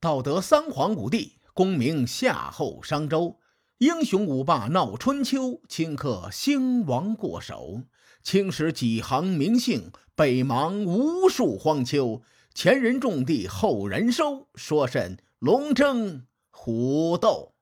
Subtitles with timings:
[0.00, 3.40] 道德三皇五帝，功名夏后商周，
[3.78, 7.82] 英雄五霸闹春秋，顷刻兴亡过手。
[8.22, 12.22] 青史几行名姓，北邙无数荒丘。
[12.54, 17.54] 前人种地，后人收，说甚龙争虎斗？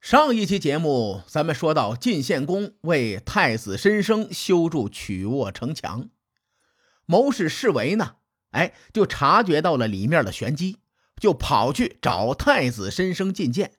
[0.00, 6.08] 上一期节目，咱们说到晋献公为太子申生修筑曲沃城墙，
[7.06, 8.16] 谋士士维呢？
[8.50, 10.78] 哎，就察觉到了里面的玄机，
[11.16, 13.74] 就跑去找太子申生觐见。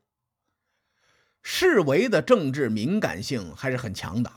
[1.42, 4.32] 士维的政治敏感性还是很强的。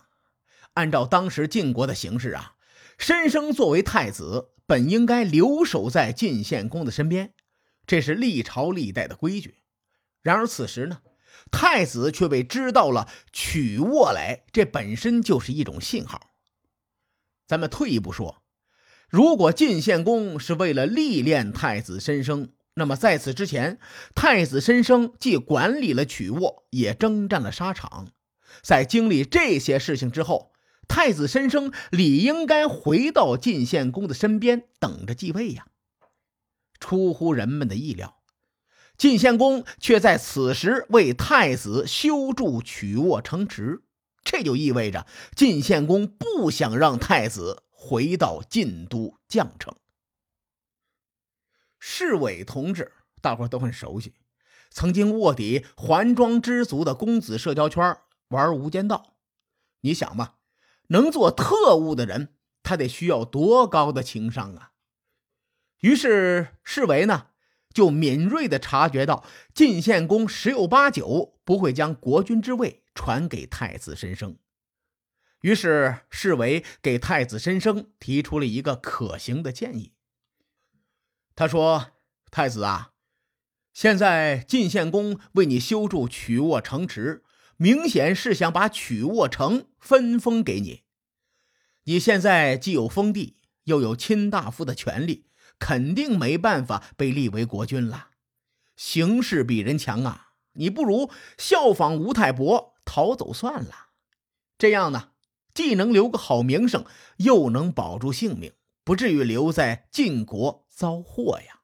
[0.73, 2.57] 按照当时晋国的形势啊，
[2.99, 7.33] 申生作为太子，本应该留守在晋献公的身边，
[7.87, 9.63] 这是历朝历代的规矩。
[10.21, 11.03] 然而此时呢，
[11.53, 16.31] 太子却被知道了曲沃来，这本身就是一种信号。
[17.47, 18.44] 咱们退一步说。
[19.09, 23.79] 如果晋献公是为了历练太子申生，那么在此之前，
[24.15, 28.09] 太子申生既管理了曲沃，也征战了沙场。
[28.63, 30.53] 在经历这些事情之后，
[30.89, 35.67] 太子申生理应该回到晋献公的身边，等着继位呀。
[36.81, 38.19] 出乎人们的意料，
[38.99, 43.83] 晋献公却在此时为太子修筑曲沃城池，
[44.23, 47.64] 这就意味着晋献公不想让太子。
[47.87, 49.77] 回到晋都绛城，
[51.79, 54.15] 侍卫同志，大伙都很熟悉。
[54.71, 59.17] 曾经卧底环庄知族的公子社交圈玩无间道，
[59.83, 60.39] 你想吧，
[60.87, 64.73] 能做特务的人，他得需要多高的情商啊！
[65.81, 67.27] 于是侍卫呢，
[67.75, 74.39] 就敏锐的察觉到晋献公十有八九不会将国君之位传给太子申生。
[75.45, 79.93] 于是，侍卫给太子申生提出了一个可行的建议。
[81.37, 81.91] 他说
[82.33, 82.93] ：“太子啊，
[83.75, 87.23] 现在晋献公为你修筑曲沃城池，
[87.59, 90.85] 明显是想把曲沃城分封给你。
[91.83, 95.27] 你现在既有封地，又有卿大夫的权利，
[95.59, 98.09] 肯定没办法被立为国君了。
[98.77, 103.91] 形势比人强啊，你不如效仿吴太伯逃走算了。
[104.57, 105.11] 这样呢？”
[105.55, 106.85] 既能留个好名声，
[107.19, 111.61] 又能保住性命，不至于留在晋国遭祸呀。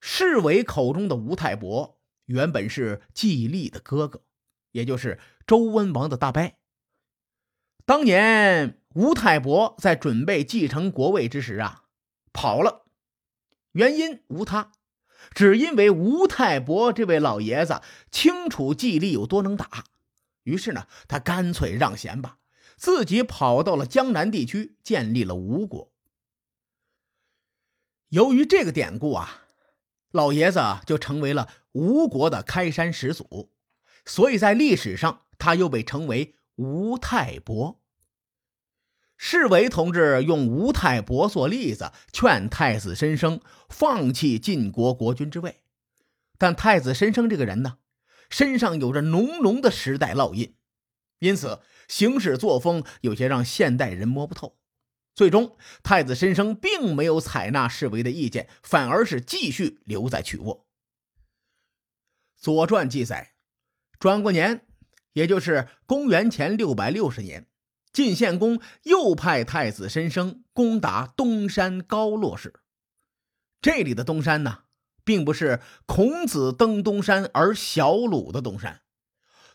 [0.00, 4.22] 侍卫口中的吴太伯，原本是季历的哥哥，
[4.72, 6.52] 也就是周温王的大伯。
[7.86, 11.84] 当年吴太伯在准备继承国位之时啊，
[12.32, 12.86] 跑了，
[13.72, 14.72] 原因无他，
[15.34, 17.80] 只因为吴太伯这位老爷子
[18.10, 19.84] 清楚季历有多能打。
[20.44, 22.38] 于是呢，他干脆让贤吧，
[22.76, 25.92] 自己跑到了江南地区，建立了吴国。
[28.08, 29.42] 由于这个典故啊，
[30.12, 33.50] 老爷子就成为了吴国的开山始祖，
[34.04, 37.80] 所以在历史上他又被称为吴太伯。
[39.16, 45.60] 侍卫同志用吴太伯做例子，劝太子申生放弃晋国国君之位，
[46.36, 47.78] 但太子申生这个人呢？
[48.34, 50.56] 身上有着浓浓的时代烙印，
[51.20, 54.58] 因此行事作风有些让现代人摸不透。
[55.14, 60.56] 最终，太子申生并没有采纳侍卫的意见，反而是继续留在曲沃。
[62.36, 63.34] 《左传》记载，
[64.00, 64.66] 转过年，
[65.12, 67.46] 也就是公元前六百六十年，
[67.92, 72.52] 晋献公又派太子申生攻打东山高洛氏。
[73.62, 74.64] 这里的东山呢？
[75.04, 78.82] 并不是孔子登东山而小鲁的东山，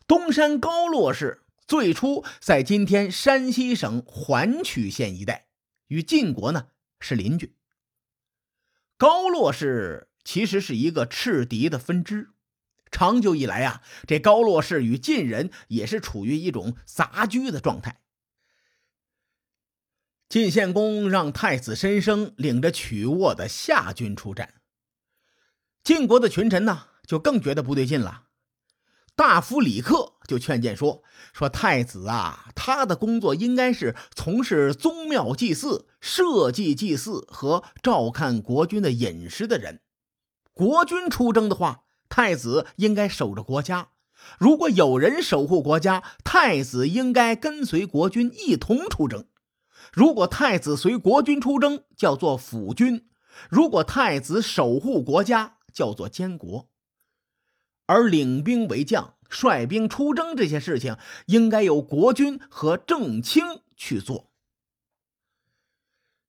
[0.07, 5.47] 东山高洛氏最初在今天山西省垣曲县一带，
[5.87, 6.67] 与晋国呢
[6.99, 7.55] 是邻居。
[8.97, 12.29] 高洛氏其实是一个赤狄的分支，
[12.91, 18.01] 长久以来啊，这高洛氏与晋人也是处于一种杂居的状态。
[20.27, 24.58] 晋献公让太子申生领着曲沃的夏军出战。
[25.83, 28.23] 晋国的群臣呢，就更觉得不对劲了。
[29.15, 31.03] 大夫李克就劝谏说
[31.33, 39.81] ：“说太子啊，他的工作应该是从事宗庙祭祀、社稷祭祀和照看国君的饮食的人。
[40.53, 43.89] 国君出征的话，太子应该守着国家；
[44.37, 49.25] 如果有人守护国家，太子应该跟随国君一同出征。
[49.91, 53.01] 如果太子随国君出征，叫做辅君；
[53.49, 56.67] 如果太子守护国家，叫做监国，
[57.85, 60.97] 而领兵为将、率兵出征这些事情，
[61.27, 63.45] 应该由国君和正卿
[63.77, 64.29] 去做。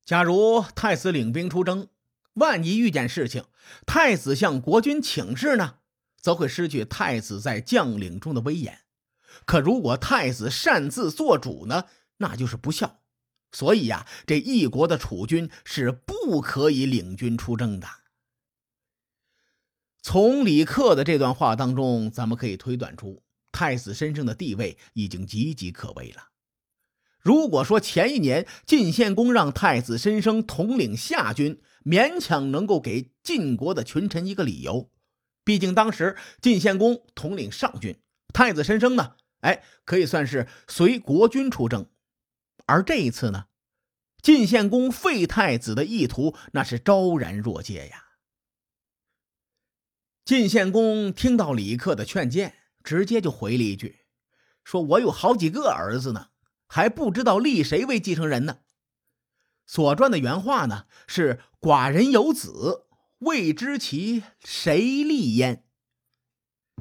[0.04, 1.88] 假如太子领兵出征，
[2.34, 3.46] 万一遇见事情，
[3.84, 5.78] 太子向国君请示呢，
[6.20, 8.82] 则会失去太子在将领中的威严。
[9.44, 11.86] 可如果太子擅自做主呢，
[12.18, 13.00] 那就是不孝。
[13.50, 17.88] 所以呀，这一国的储君是不可以领军出征的。
[20.02, 26.28] 从李克的这段话当中，咱们可以推断出，太子申生的地位已经岌岌可危了。
[27.20, 34.90] 如果说前一年晋献公让太子申生统领夏军，勉强能够给晋国的群臣一个理由，
[35.44, 37.98] 毕竟当时晋献公统领上军，
[38.32, 41.86] 太子申生呢，哎，可以算是随国君出征。
[42.64, 43.44] 而这一次呢，
[44.22, 48.04] 晋献公废太子的意图那是昭然若揭呀。
[50.30, 52.54] 晋献公听到李克的劝谏，
[52.84, 54.02] 直接就回了一句
[54.62, 56.28] ：“说我有好几个儿子呢。”
[56.70, 58.58] 还不知道立谁为继承人呢？
[59.66, 62.86] 《左传》的原话呢是“寡人有子，
[63.18, 65.64] 未知其谁立焉。”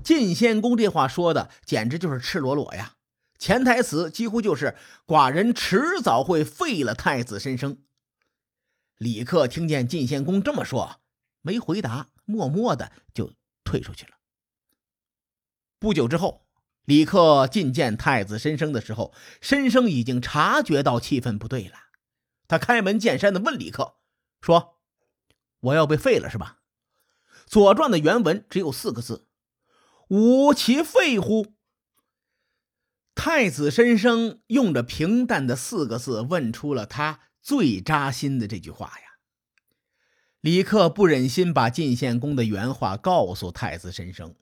[0.04, 2.98] 晋献公这话说的简直就是赤裸裸呀！
[3.40, 4.76] 潜台词几乎就是
[5.08, 7.80] 寡人迟早会废了太子申生。
[9.00, 11.02] 李克听见晋献公这么说，
[11.42, 13.34] 没回答，默默的就
[13.70, 14.12] 退出去了。
[15.78, 16.46] 不久之后。
[16.86, 21.76] 李克觐见太子申生的时候，申生已经察觉到气氛不对了。
[22.48, 23.98] 他开门见山的问李克
[24.42, 24.80] ：“说
[25.60, 26.62] 我要被废了是吧？”
[27.52, 29.28] 《左传》的原文只有四个字
[30.10, 31.54] ：“吾其废乎？”
[33.14, 39.09] 太子申生用着平淡的四个字问出了他最扎心的这句话呀。
[40.42, 44.36] 李克不忍心把晋献公的原话告诉太子申生。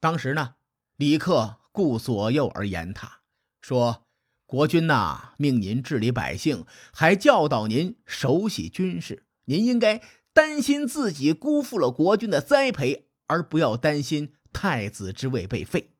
[0.00, 0.54] 当时呢，
[0.96, 1.58] 李克。
[1.74, 3.22] 顾左右而言他，
[3.62, 4.04] 说
[4.44, 9.24] ：“国君呐，命您治理百姓，还教导您熟悉军事。
[9.46, 10.02] 您应该
[10.34, 15.94] 担心自己辜负了国君的栽培，而不要担心太子之位被废。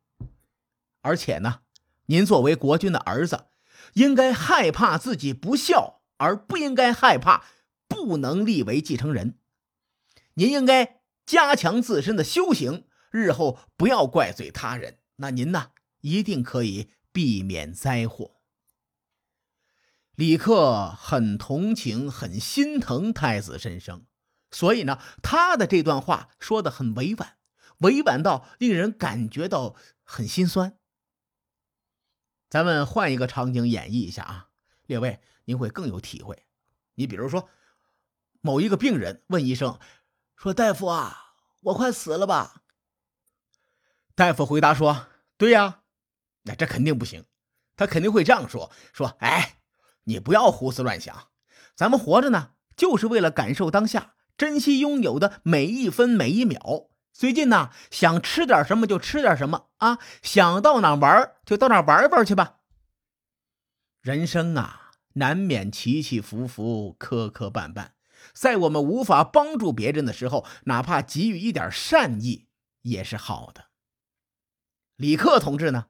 [1.00, 1.60] 而且呢，
[2.04, 3.46] 您作为国君的儿子，
[3.94, 7.46] 应该害怕自己不孝，而不应该害怕
[7.88, 9.38] 不能立为继承人。
[10.34, 15.70] 您应该加强自身的修行，日后不要怪罪他人。”那您呢，
[16.00, 18.40] 一定可以避免灾祸。
[20.14, 24.04] 李克很同情、很心疼太子申生，
[24.50, 27.36] 所以呢，他的这段话说的很委婉，
[27.78, 30.76] 委婉到令人感觉到很心酸。
[32.50, 34.48] 咱们换一个场景演绎一下啊，
[34.86, 36.44] 列位您会更有体会。
[36.94, 37.48] 你比如说，
[38.42, 39.78] 某一个病人问医生
[40.42, 42.62] 说：“大夫啊，我快死了吧？”
[44.16, 45.06] 大夫回答说
[45.38, 45.82] ：“对呀，
[46.42, 47.24] 那这肯定不行。
[47.76, 49.58] 他肯定会这样说：说，哎，
[50.02, 51.28] 你不要胡思乱想。
[51.76, 56.88] 咱们活着呢，就是为了感受当下，珍惜拥有的每一分每一秒。
[57.12, 62.58] 最近呢，想吃点什么就吃点什么啊，想到哪玩就到哪玩玩去吧。
[64.00, 67.90] 人生啊，难免起起伏伏，磕磕绊绊。
[68.32, 72.48] 在我们无法帮助别人的时候，哪怕给予一点善意
[72.82, 73.66] 也是好的。”
[74.96, 75.86] 李克同志呢，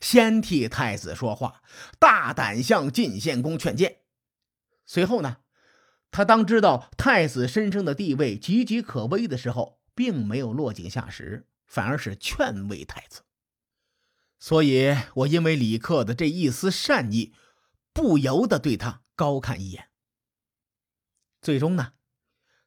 [0.00, 1.62] 先替太子说话，
[1.98, 3.98] 大胆向晋献公劝谏。
[4.84, 5.38] 随后呢，
[6.10, 13.22] 他当知道太子身上的地位岌岌可危的时候，并没有落井下石，反而是劝慰太子。
[14.40, 17.34] 所以，我因为李克的这一丝善意，
[17.92, 19.89] 不由得对他高看一眼。
[21.40, 21.92] 最终呢，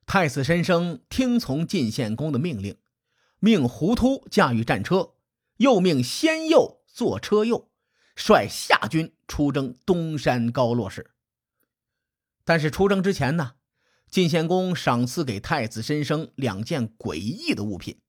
[0.05, 2.77] 太子申生听从晋献公的命令，
[3.39, 5.15] 命胡突驾驭战车。
[5.57, 7.71] 又命先右坐车右，
[8.15, 11.11] 率夏军出征东山高洛氏。
[12.43, 13.53] 但是出征之前呢，
[14.09, 18.01] 晋献公赏赐给太子申生两件诡异的物品，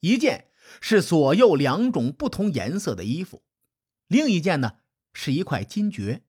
[0.00, 0.48] 一件
[0.80, 3.42] 是左右两种不同颜色的衣服，
[4.06, 4.74] 另一件呢
[5.14, 6.22] 是一块金爵。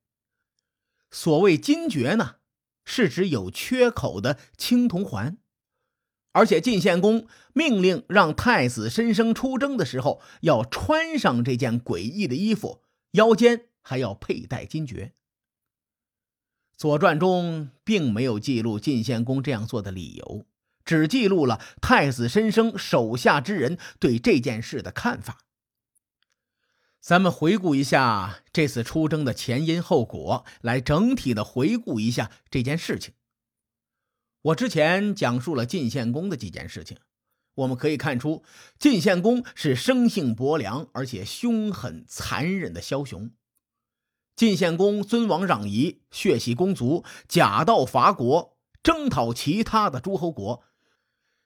[1.11, 2.37] 所谓金爵呢，
[2.85, 5.37] 是指有缺口的青铜环。
[6.31, 15.13] 而且晋献公命令让太子申生出征的时候，要穿上这件诡异的衣服，腰间还要佩戴金爵。
[16.77, 20.45] 《左传》中并没有记录晋献公这样做的理由，
[20.83, 25.37] 只记录了太子申生手下之人对这件事的看法。
[27.05, 33.13] 咱们回顾一下这次出征的前因后果，来整体的回顾一下这件事情。
[34.41, 36.97] 我之前讲述了晋献公的几件事情，
[37.53, 38.43] 我们可以看出，
[38.79, 43.29] 晋献公是生性薄凉而且凶狠残忍的枭雄。
[44.35, 50.63] 晋献公尊王攘夷，血洗公族，假道伐国，征讨其他的诸侯国。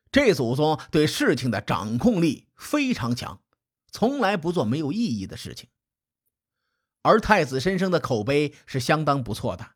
[0.09, 3.41] 这祖宗对事情的掌控力非常强，
[3.91, 5.69] 从来不做没有意义的事情。
[7.01, 9.71] 而太子申生的口碑是相当不错的，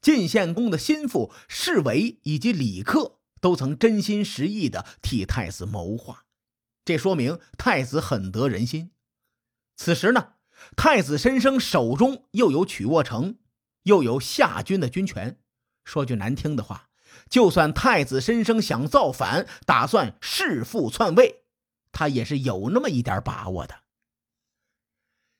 [0.00, 6.26] 晋献公的心腹侍卫以及李克都曾真心实意的替太子谋划，
[6.84, 8.92] 这说明太子很得人心。
[9.76, 10.34] 此时呢？
[10.76, 13.38] 太子申生手中又有曲沃城，
[13.84, 15.38] 又有夏军的军权。
[15.84, 16.90] 说句难听的话，
[17.30, 21.37] 就算太子申生想造反，打算弑父篡位，
[21.98, 23.80] 他也是有那么一点把握的。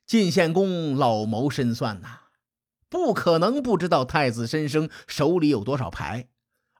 [0.04, 2.22] 晋献公老谋深算呐，
[2.88, 6.30] 不可能不知道太子申生手里有多少牌，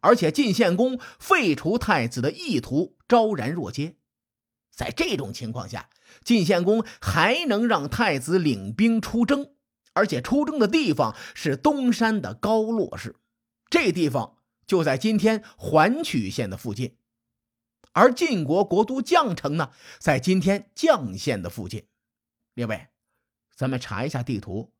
[0.00, 3.94] 而且晋献公废除太子的意图昭然若揭。
[4.74, 5.88] 在这种情况下，
[6.24, 9.52] 晋献公还能让太子领兵出征，
[9.92, 13.14] 而且出征的地方是东山的高洛氏，
[13.70, 16.96] 这地方就在今天环曲县的附近。
[17.92, 21.86] 而晋国国都绛城呢，在今天绛县的附近。
[22.54, 22.88] 列位，
[23.54, 24.72] 咱们查一下地图，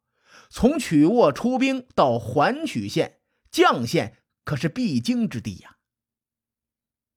[0.51, 5.77] 从曲沃出兵到环曲县，绛县可是必经之地呀。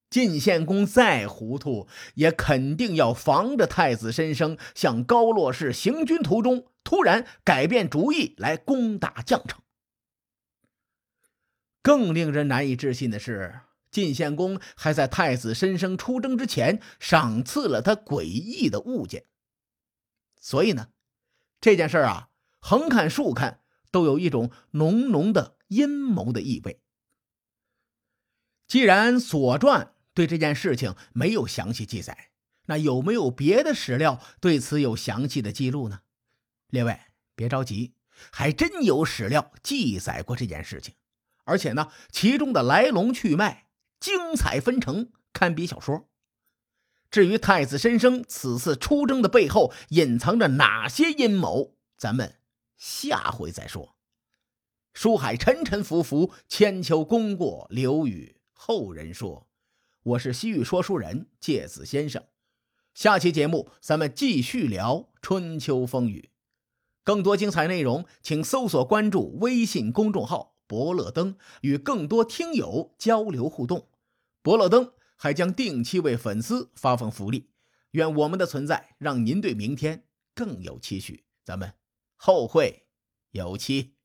[0.10, 9.62] 晋献公再糊涂，也肯定要防着太子申生向高洛氏行军途中突然改变主意来攻打绛城。
[11.82, 19.26] 更令人难以置信的是，晋献公还在太子申生出征之前赏赐了他诡异的物件。
[20.40, 20.88] 所以呢，
[21.60, 22.30] 这件事啊，
[22.60, 23.60] 横看竖看
[23.92, 26.80] 都有一种浓浓的阴谋的意味。
[28.68, 32.30] 既然《左传》对这件事情没有详细记载，
[32.68, 36.02] 那有没有别的史料对此有详细的记录呢？
[36.68, 36.98] 列位
[37.36, 37.94] 别着急，
[38.32, 40.96] 还真有史料记载过这件事情，
[41.44, 43.68] 而且呢，其中的来龙去脉
[44.02, 46.10] 精彩纷呈，堪比小说。
[47.12, 52.40] 至于太子申生此次出征的背后隐藏着哪些阴谋，咱们
[52.78, 53.96] 下回再说。
[54.94, 59.48] 书海沉沉浮浮，千秋功过留与后人说。
[60.04, 62.24] 我是西域说书人介子先生，
[62.96, 66.32] 下期节目咱们继续聊春秋风雨，
[67.04, 73.90] 更多精彩内容，请搜索关注微信公众号“伯乐灯”，与更多听友交流互动。
[74.42, 77.52] 伯乐灯还将定期为粉丝发放福利，
[77.92, 81.26] 愿我们的存在让您对明天更有期许。
[81.44, 81.76] 咱们
[82.16, 82.88] 后会
[83.32, 83.96] 有期。